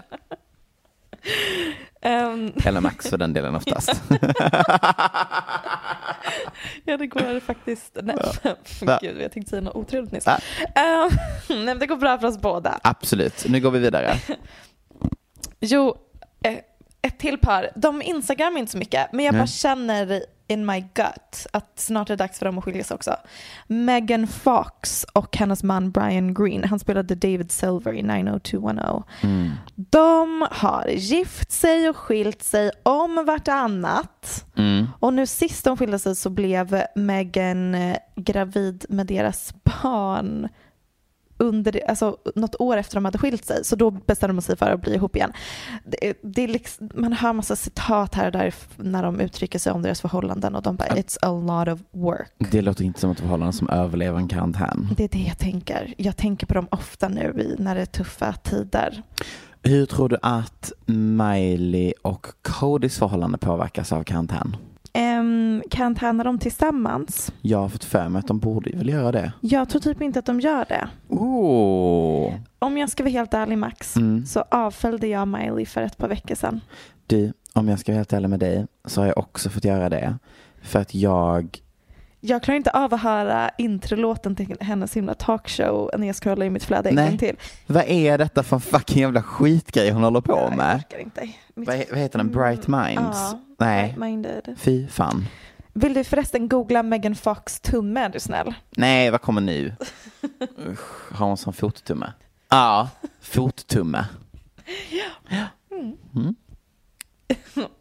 [2.02, 4.02] Ehm, Eller Max för den delen oftast.
[6.84, 8.16] ja det går faktiskt, nej
[8.82, 8.98] Va?
[9.02, 10.26] gud jag tänkte säga något otrevligt nyss.
[10.26, 10.38] Ja.
[10.74, 11.10] Ehm,
[11.48, 12.78] nej men det går bra för oss båda.
[12.82, 13.46] Absolut.
[13.48, 14.14] Nu går vi vidare.
[15.60, 15.96] Jo,
[16.44, 16.58] eh,
[17.02, 17.70] ett till par.
[17.74, 22.16] De instagram inte så mycket, men jag bara känner in my gut att snart är
[22.16, 23.16] det dags för dem att skiljas också.
[23.66, 29.02] Megan Fox och hennes man Brian Green, han spelade David Silver i 90210.
[29.22, 29.50] Mm.
[29.74, 34.44] De har gift sig och skilt sig om vartannat.
[34.56, 34.86] Mm.
[35.00, 40.48] Och nu sist de skilde sig så blev Megan eh, gravid med deras barn
[41.38, 43.64] under, alltså, något år efter de hade skilt sig.
[43.64, 45.32] Så då bestämde de sig för att bli ihop igen.
[45.84, 49.82] Det, det liksom, man hör massa citat här och där när de uttrycker sig om
[49.82, 52.32] deras förhållanden och de bara “It's a lot of work”.
[52.38, 54.88] Det låter inte som ett förhållande som överlever en karantän.
[54.96, 55.94] Det är det jag tänker.
[55.96, 59.02] Jag tänker på dem ofta nu i, när det är tuffa tider.
[59.62, 64.56] Hur tror du att Miley och Codys förhållande påverkas av karantän?
[64.96, 67.32] Um, karantänar de tillsammans?
[67.42, 69.32] Jag har fått för mig att de borde väl göra det.
[69.40, 70.88] Jag tror typ inte att de gör det.
[71.08, 72.34] Oh.
[72.58, 74.26] Om jag ska vara helt ärlig Max, Mm.
[74.26, 76.60] så avföljde jag Miley för ett par veckor sedan.
[77.06, 79.88] Du, om jag ska vara helt ärlig med dig så har jag också fått göra
[79.88, 80.14] det.
[80.62, 81.58] För att jag,
[82.28, 86.50] Jag klarar inte av att höra introlåten till hennes himla talkshow när jag scrollar i
[86.50, 87.36] mitt flöde en gång till.
[87.66, 90.76] vad är detta för fucking jävla skitgrej hon håller på Jag med?
[90.76, 91.20] orkar inte.
[91.54, 91.68] Mitt...
[91.68, 92.30] Vad, vad heter den?
[92.32, 93.18] Bright Minds?
[93.32, 94.54] Ja, Nej, Minded.
[94.58, 95.26] fy fan.
[95.72, 98.54] Vill du förresten googla Megan Fox tumme är du snäll?
[98.76, 99.74] Nej, vad kommer nu?
[100.72, 102.12] Usch, har hon som fottumme?
[102.48, 102.88] Ja,
[103.20, 104.04] fottumme.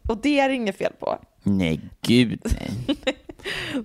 [0.08, 1.20] Och det är inget fel på.
[1.44, 2.98] Nej, gud nej.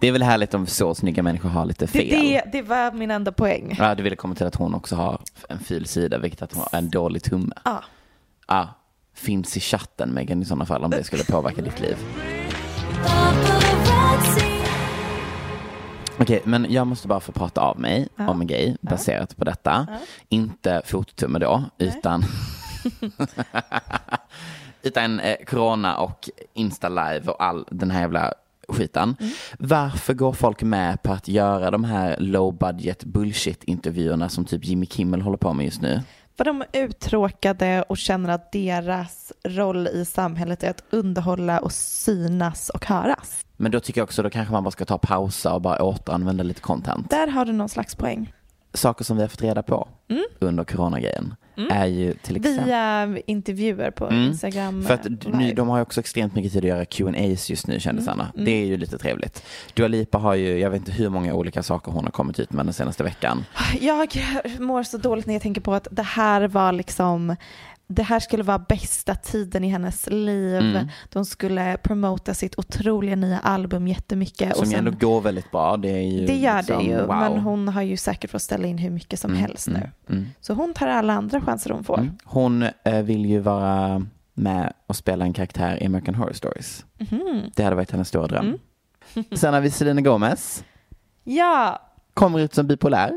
[0.00, 2.08] Det är väl härligt om så snygga människor har lite Det, fel.
[2.10, 3.76] det, det var min enda poäng.
[3.78, 6.64] Ja, du ville komma till att hon också har en ful sida, vilket att hon
[6.72, 7.54] har en dålig tumme.
[7.64, 7.84] Ja.
[8.48, 8.68] Ja,
[9.14, 11.96] finns i chatten Megan i sådana fall om det skulle påverka ditt liv.
[16.18, 18.28] Okej, men jag måste bara få prata av mig Ja.
[18.28, 19.86] om en grej baserat på detta.
[19.90, 19.96] Ja.
[20.28, 22.24] Inte fototumme då, utan
[24.82, 28.34] utan eh, corona och Insta live och all den här jävla
[28.72, 29.16] skiten.
[29.20, 29.32] Mm.
[29.58, 34.64] Varför går folk med på att göra de här low budget bullshit intervjuerna som typ
[34.64, 36.02] Jimmy Kimmel håller på med just nu?
[36.36, 41.72] För de är uttråkade och känner att deras roll i samhället är att underhålla och
[41.72, 43.46] synas och höras.
[43.56, 46.42] Men då tycker jag också då kanske man bara ska ta pausa och bara återanvända
[46.42, 47.10] lite content.
[47.10, 48.32] Där har du någon slags poäng.
[48.74, 49.88] Saker som vi har fått reda på
[50.38, 51.34] under coronagrejen
[51.70, 54.22] är ju till exempel Via intervjuer på Mm.
[54.26, 54.82] Instagram.
[54.82, 55.54] För att eh, nu, live.
[55.54, 58.30] de har ju också extremt mycket tid att göra Q&As just nu kändisarna.
[58.34, 58.44] Mm.
[58.44, 59.42] Det är ju lite trevligt.
[59.74, 62.52] Dua Lipa har ju, jag vet inte hur många olika saker hon har kommit ut
[62.52, 63.44] med den senaste veckan.
[63.80, 64.08] Jag
[64.58, 67.36] mår så dåligt när jag tänker på att det här var liksom
[67.92, 70.56] det här skulle vara bästa tiden i hennes liv.
[70.56, 70.88] Mm.
[71.08, 74.56] De skulle promota sitt otroliga nya album jättemycket.
[74.56, 75.76] Som och ju ändå går väldigt bra.
[75.76, 77.06] Det, är ju det gör liksom, det ju, wow.
[77.16, 79.74] men hon har ju säkert fått ställa in hur mycket som Mm, helst nu.
[79.74, 80.26] mm, mm.
[80.40, 81.98] Så hon tar alla andra chanser hon får.
[81.98, 82.18] Mm.
[82.24, 86.84] Hon eh, vill ju vara med och spela en karaktär i American Horror Stories.
[86.98, 87.50] Mhm.
[87.56, 88.44] Det hade varit hennes stora dröm.
[89.14, 89.24] Mm.
[89.36, 90.64] Sen har vi Selena Gomez.
[91.24, 91.82] Ja,
[92.14, 93.12] Kommer ut som bipolär.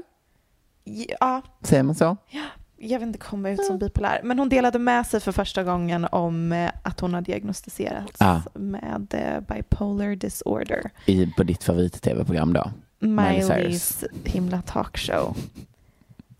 [1.19, 2.17] ja, Säger man så?
[2.85, 6.07] Jag vill inte komma ut som bipolär, men hon delade med sig för första gången
[6.11, 8.41] om eh, att hon har diagnostiserats Ah.
[8.53, 10.89] med eh, bipolar disorder.
[11.05, 12.71] I, på ditt favorit-tv-program då?
[12.99, 15.37] Miley's himla talkshow.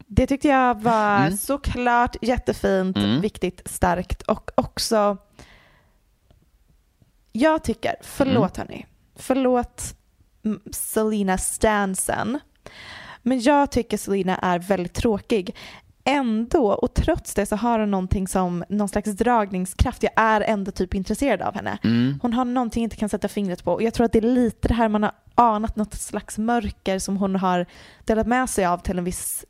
[0.08, 1.38] Det tyckte jag var Mm.
[1.38, 3.22] såklart jättefint, Mm.
[3.22, 5.18] viktigt, starkt och också
[7.32, 8.68] jag tycker, förlåt Mm.
[8.68, 9.96] hörni, förlåt
[10.72, 12.40] Selena Stansen,
[13.22, 15.56] men jag tycker Selena är väldigt tråkig.
[16.06, 20.04] Ändå, och trots det så har hon någonting som någon slags dragningskraft.
[20.04, 21.78] Jag är ändå typ intresserad av henne.
[21.84, 22.20] Mm.
[22.22, 23.74] Hon har någonting jag inte kan sätta fingret på.
[23.74, 27.00] Och jag tror att det är lite det här man har anat något slags mörker
[27.00, 27.66] som hon har
[28.06, 29.46] delat med sig av till en viss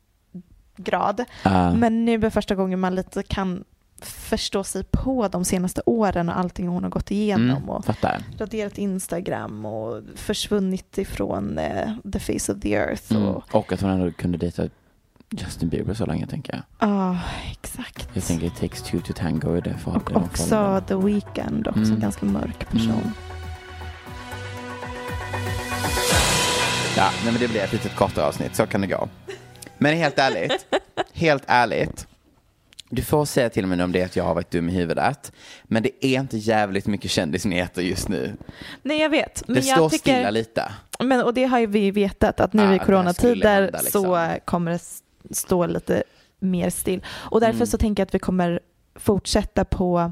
[0.78, 1.24] grad.
[1.44, 1.72] Ah.
[1.74, 3.64] Men nu är första gången man lite kan
[4.02, 7.50] förstå sig på de senaste åren och allting hon har gått igenom.
[7.50, 8.24] Mm, Och fattar.
[8.38, 13.12] raderat Instagram och försvunnit ifrån eh, the face of the earth.
[13.12, 13.24] Mm.
[13.28, 14.64] Och, Och att hon ändå kunde dejta
[15.38, 16.90] Justin Bieber så länge tänker jag.
[16.90, 17.20] Ja,
[17.52, 18.10] exakt.
[18.14, 21.80] Jag tänker it takes two to tango i det för Och också The Weeknd, också
[21.80, 21.94] Mm.
[21.94, 22.90] en ganska mörk person.
[22.92, 23.12] Mm.
[26.98, 29.08] Ja, nej, men det blir ett litet kortare avsnitt, så kan det gå.
[29.78, 30.66] Men helt ärligt,
[31.14, 32.08] helt ärligt.
[32.90, 35.32] Du får säga till mig om det är att jag har varit dum i huvudet.
[35.64, 38.36] Men det är inte jävligt mycket kändisnyheter just nu.
[38.82, 39.44] Nej, jag vet.
[39.48, 40.14] Men det jag står tycker...
[40.14, 40.72] stilla lite.
[41.00, 44.04] Men, och det har ju vi vetat att nu Ja, i coronatider hända, liksom.
[44.04, 44.80] så kommer det
[45.32, 46.04] stå lite
[46.40, 47.04] mer still.
[47.10, 47.68] Och därför Mm.
[47.68, 48.60] så tänker jag att vi kommer
[48.96, 50.12] fortsätta på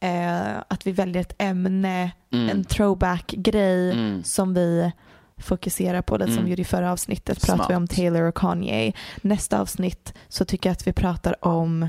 [0.00, 2.48] eh, att vi väljer ett ämne, Mm.
[2.48, 4.24] en throwback-grej Mm.
[4.24, 4.92] som vi
[5.38, 6.44] fokuserar på, det som Mm.
[6.44, 7.96] vi gjorde i förra avsnittet pratade vi om Smart.
[7.96, 8.92] Taylor och Kanye.
[9.22, 11.88] Nästa avsnitt så tycker jag att vi pratar om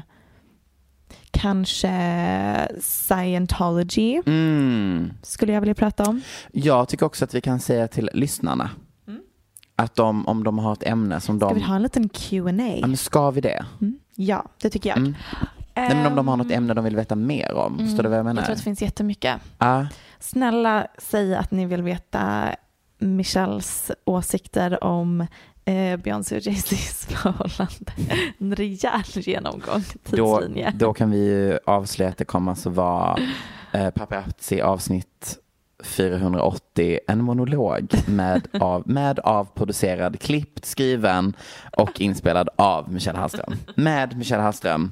[1.32, 5.13] kanske scientology Mm.
[5.22, 6.22] skulle jag vilja prata om.
[6.52, 8.70] Jag tycker också att vi kan säga till lyssnarna
[9.75, 11.39] att de, om de har ett ämne som Mm.
[11.39, 11.55] Ska de...
[11.55, 12.77] vi ha en liten Q&A?
[12.81, 13.65] Ja, men ska vi det?
[13.81, 13.99] Mm.
[14.15, 14.97] Ja, det tycker jag.
[14.97, 15.15] Mm.
[15.77, 17.73] Nej, men om de har något Ehm, ämne de vill veta mer om.
[17.73, 18.41] mm, Förstår du vad jag menar?
[18.41, 19.41] Jag tror att det finns jättemycket.
[19.57, 19.88] Ja.
[20.19, 22.55] Snälla säg att ni vill veta
[22.99, 25.21] Michelles åsikter om
[25.65, 27.91] eh, Beyoncé och Jay-Z's förhållande.
[28.38, 30.71] En rejäl genomgång, då, tidslinje.
[30.75, 33.17] då kan vi ju avslöja att det kommer alltså vara
[33.71, 35.38] eh, Paparazzi avsnitt
[35.86, 41.34] 480, en monolog med av, med avproducerad, klippt, skriven
[41.78, 43.54] och inspelad av Michelle Hallström.
[43.76, 44.91] Med Michelle Hallström.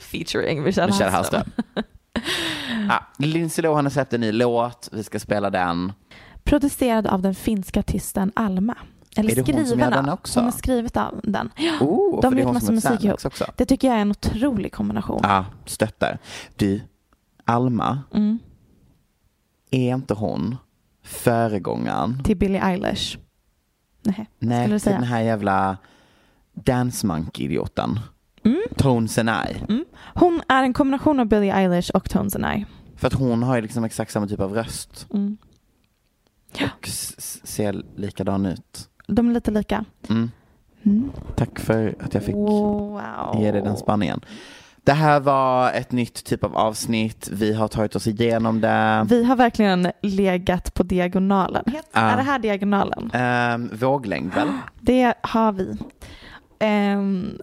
[0.00, 1.42] Featuring Michelle, Michelle Hallström.
[1.74, 1.84] Hallström.
[2.88, 5.92] Ja, Lindsay Lohan har släppt en ny låt, vi ska spela den.
[6.44, 8.74] Producerad av den finska artisten Alma.
[9.16, 10.14] Eller Är det hon som skriven gör den av.
[10.14, 10.38] också?
[10.40, 11.50] Hon har skrivit av den.
[11.80, 13.24] Oh, de har gjort massa musik ihop.
[13.24, 13.44] Också.
[13.56, 15.20] Det tycker jag är en otrolig kombination.
[15.22, 16.18] Ja, stöttar.
[16.56, 16.80] Du,
[17.44, 18.38] Alma, Mm.
[19.74, 20.56] Är inte hon
[21.02, 23.18] föregångaren Till Billie Eilish.
[24.02, 24.96] Nej, Nej, till säga?
[24.96, 25.76] den här jävla
[26.52, 28.00] Dance Monkey-idioten.
[28.44, 28.62] Mm.
[28.76, 29.56] Tones and I.
[29.68, 29.84] Mm.
[30.14, 32.66] Hon är en kombination av Billie Eilish och Tones and I.
[32.96, 35.06] För att hon har ju liksom exakt samma typ av röst.
[35.14, 35.36] Mm.
[36.52, 38.88] Och s- s- ser likadan ut.
[39.06, 39.84] De är lite lika.
[40.08, 40.30] Mm.
[40.82, 41.10] Mm.
[41.36, 43.36] Tack för att jag fick Wow.
[43.40, 44.20] ge dig den spaningen.
[44.84, 47.28] Det här var ett nytt typ av avsnitt.
[47.32, 49.06] Vi har tagit oss igenom det.
[49.08, 51.64] Vi har verkligen legat på diagonalen.
[51.66, 52.00] Ja.
[52.00, 53.10] Är det här diagonalen?
[53.14, 54.48] Ehm, våglängd väl?
[54.80, 55.76] Det har vi.
[56.58, 57.38] Ehm,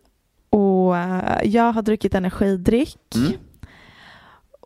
[0.49, 3.15] och eh, jag har druckit energidryck.
[3.15, 3.32] Mm.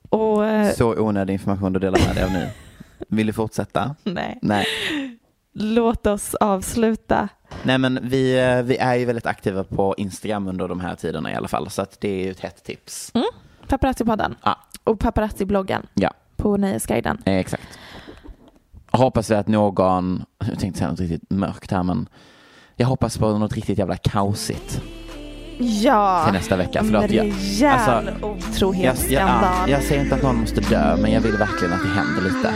[0.10, 2.49] Och eh, Så onödig information du delar med dig av nu.
[3.08, 3.95] Vill du fortsätta?
[4.04, 4.39] nej.
[4.41, 4.66] Nej.
[5.54, 7.30] låt oss avsluta.
[7.64, 11.32] Nej men vi, eh, vi är ju väldigt aktiva på Instagram under de här tiderna
[11.32, 11.70] i alla fall.
[11.70, 13.12] Så att det är ju ett hett tips.
[13.14, 13.28] Mm.
[13.68, 14.58] Paparazzi-podden Ja.
[14.84, 17.18] och Paparazzi-bloggen Ja, på Nöjesguiden.
[17.26, 17.80] eh, exakt.
[18.91, 22.08] Jag hoppas att någon, jag tänkte säga något riktigt mörkt här men
[22.76, 24.82] jag hoppas på något riktigt jävla kaosigt
[25.60, 26.80] Ja, till nästa vecka.
[26.80, 29.43] en Förlåt, jag, rejäl alltså, jag, jag, otrohetsskandal.
[29.43, 32.22] ja, jag säger inte att någon måste dö men jag vill verkligen att det händer
[32.22, 32.53] lite.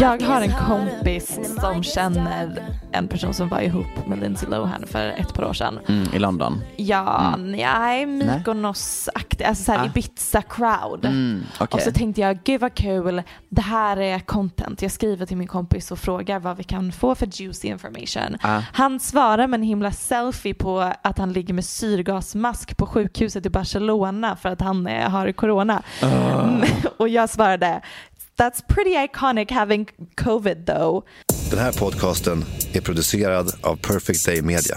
[0.00, 5.06] Jag har en kompis som känner en person som var ihop med Lindsay Lohan för
[5.08, 5.78] ett par år sedan.
[5.88, 6.62] Mm, I London.
[6.76, 7.52] Ja, Mm.
[7.52, 9.84] nej, Mykonos-aktig, alltså såhär Ah.
[9.86, 11.04] Ibiza-crowd.
[11.04, 11.66] Mm, okej.
[11.70, 14.82] Och så tänkte jag, gud vad kul, det här är content.
[14.82, 18.36] Jag skriver till min kompis och frågar vad vi kan få för juicy information.
[18.42, 18.60] Ah.
[18.72, 23.50] Han svarar med en himla selfie på att han ligger med syrgasmask på sjukhuset i
[23.50, 25.82] Barcelona för att han har corona.
[26.02, 26.62] Mm,
[26.96, 27.80] och jag svarade,
[28.40, 31.04] that's pretty iconic having covid though.
[31.50, 34.76] Den här podcasten är producerad av Perfect Day Media.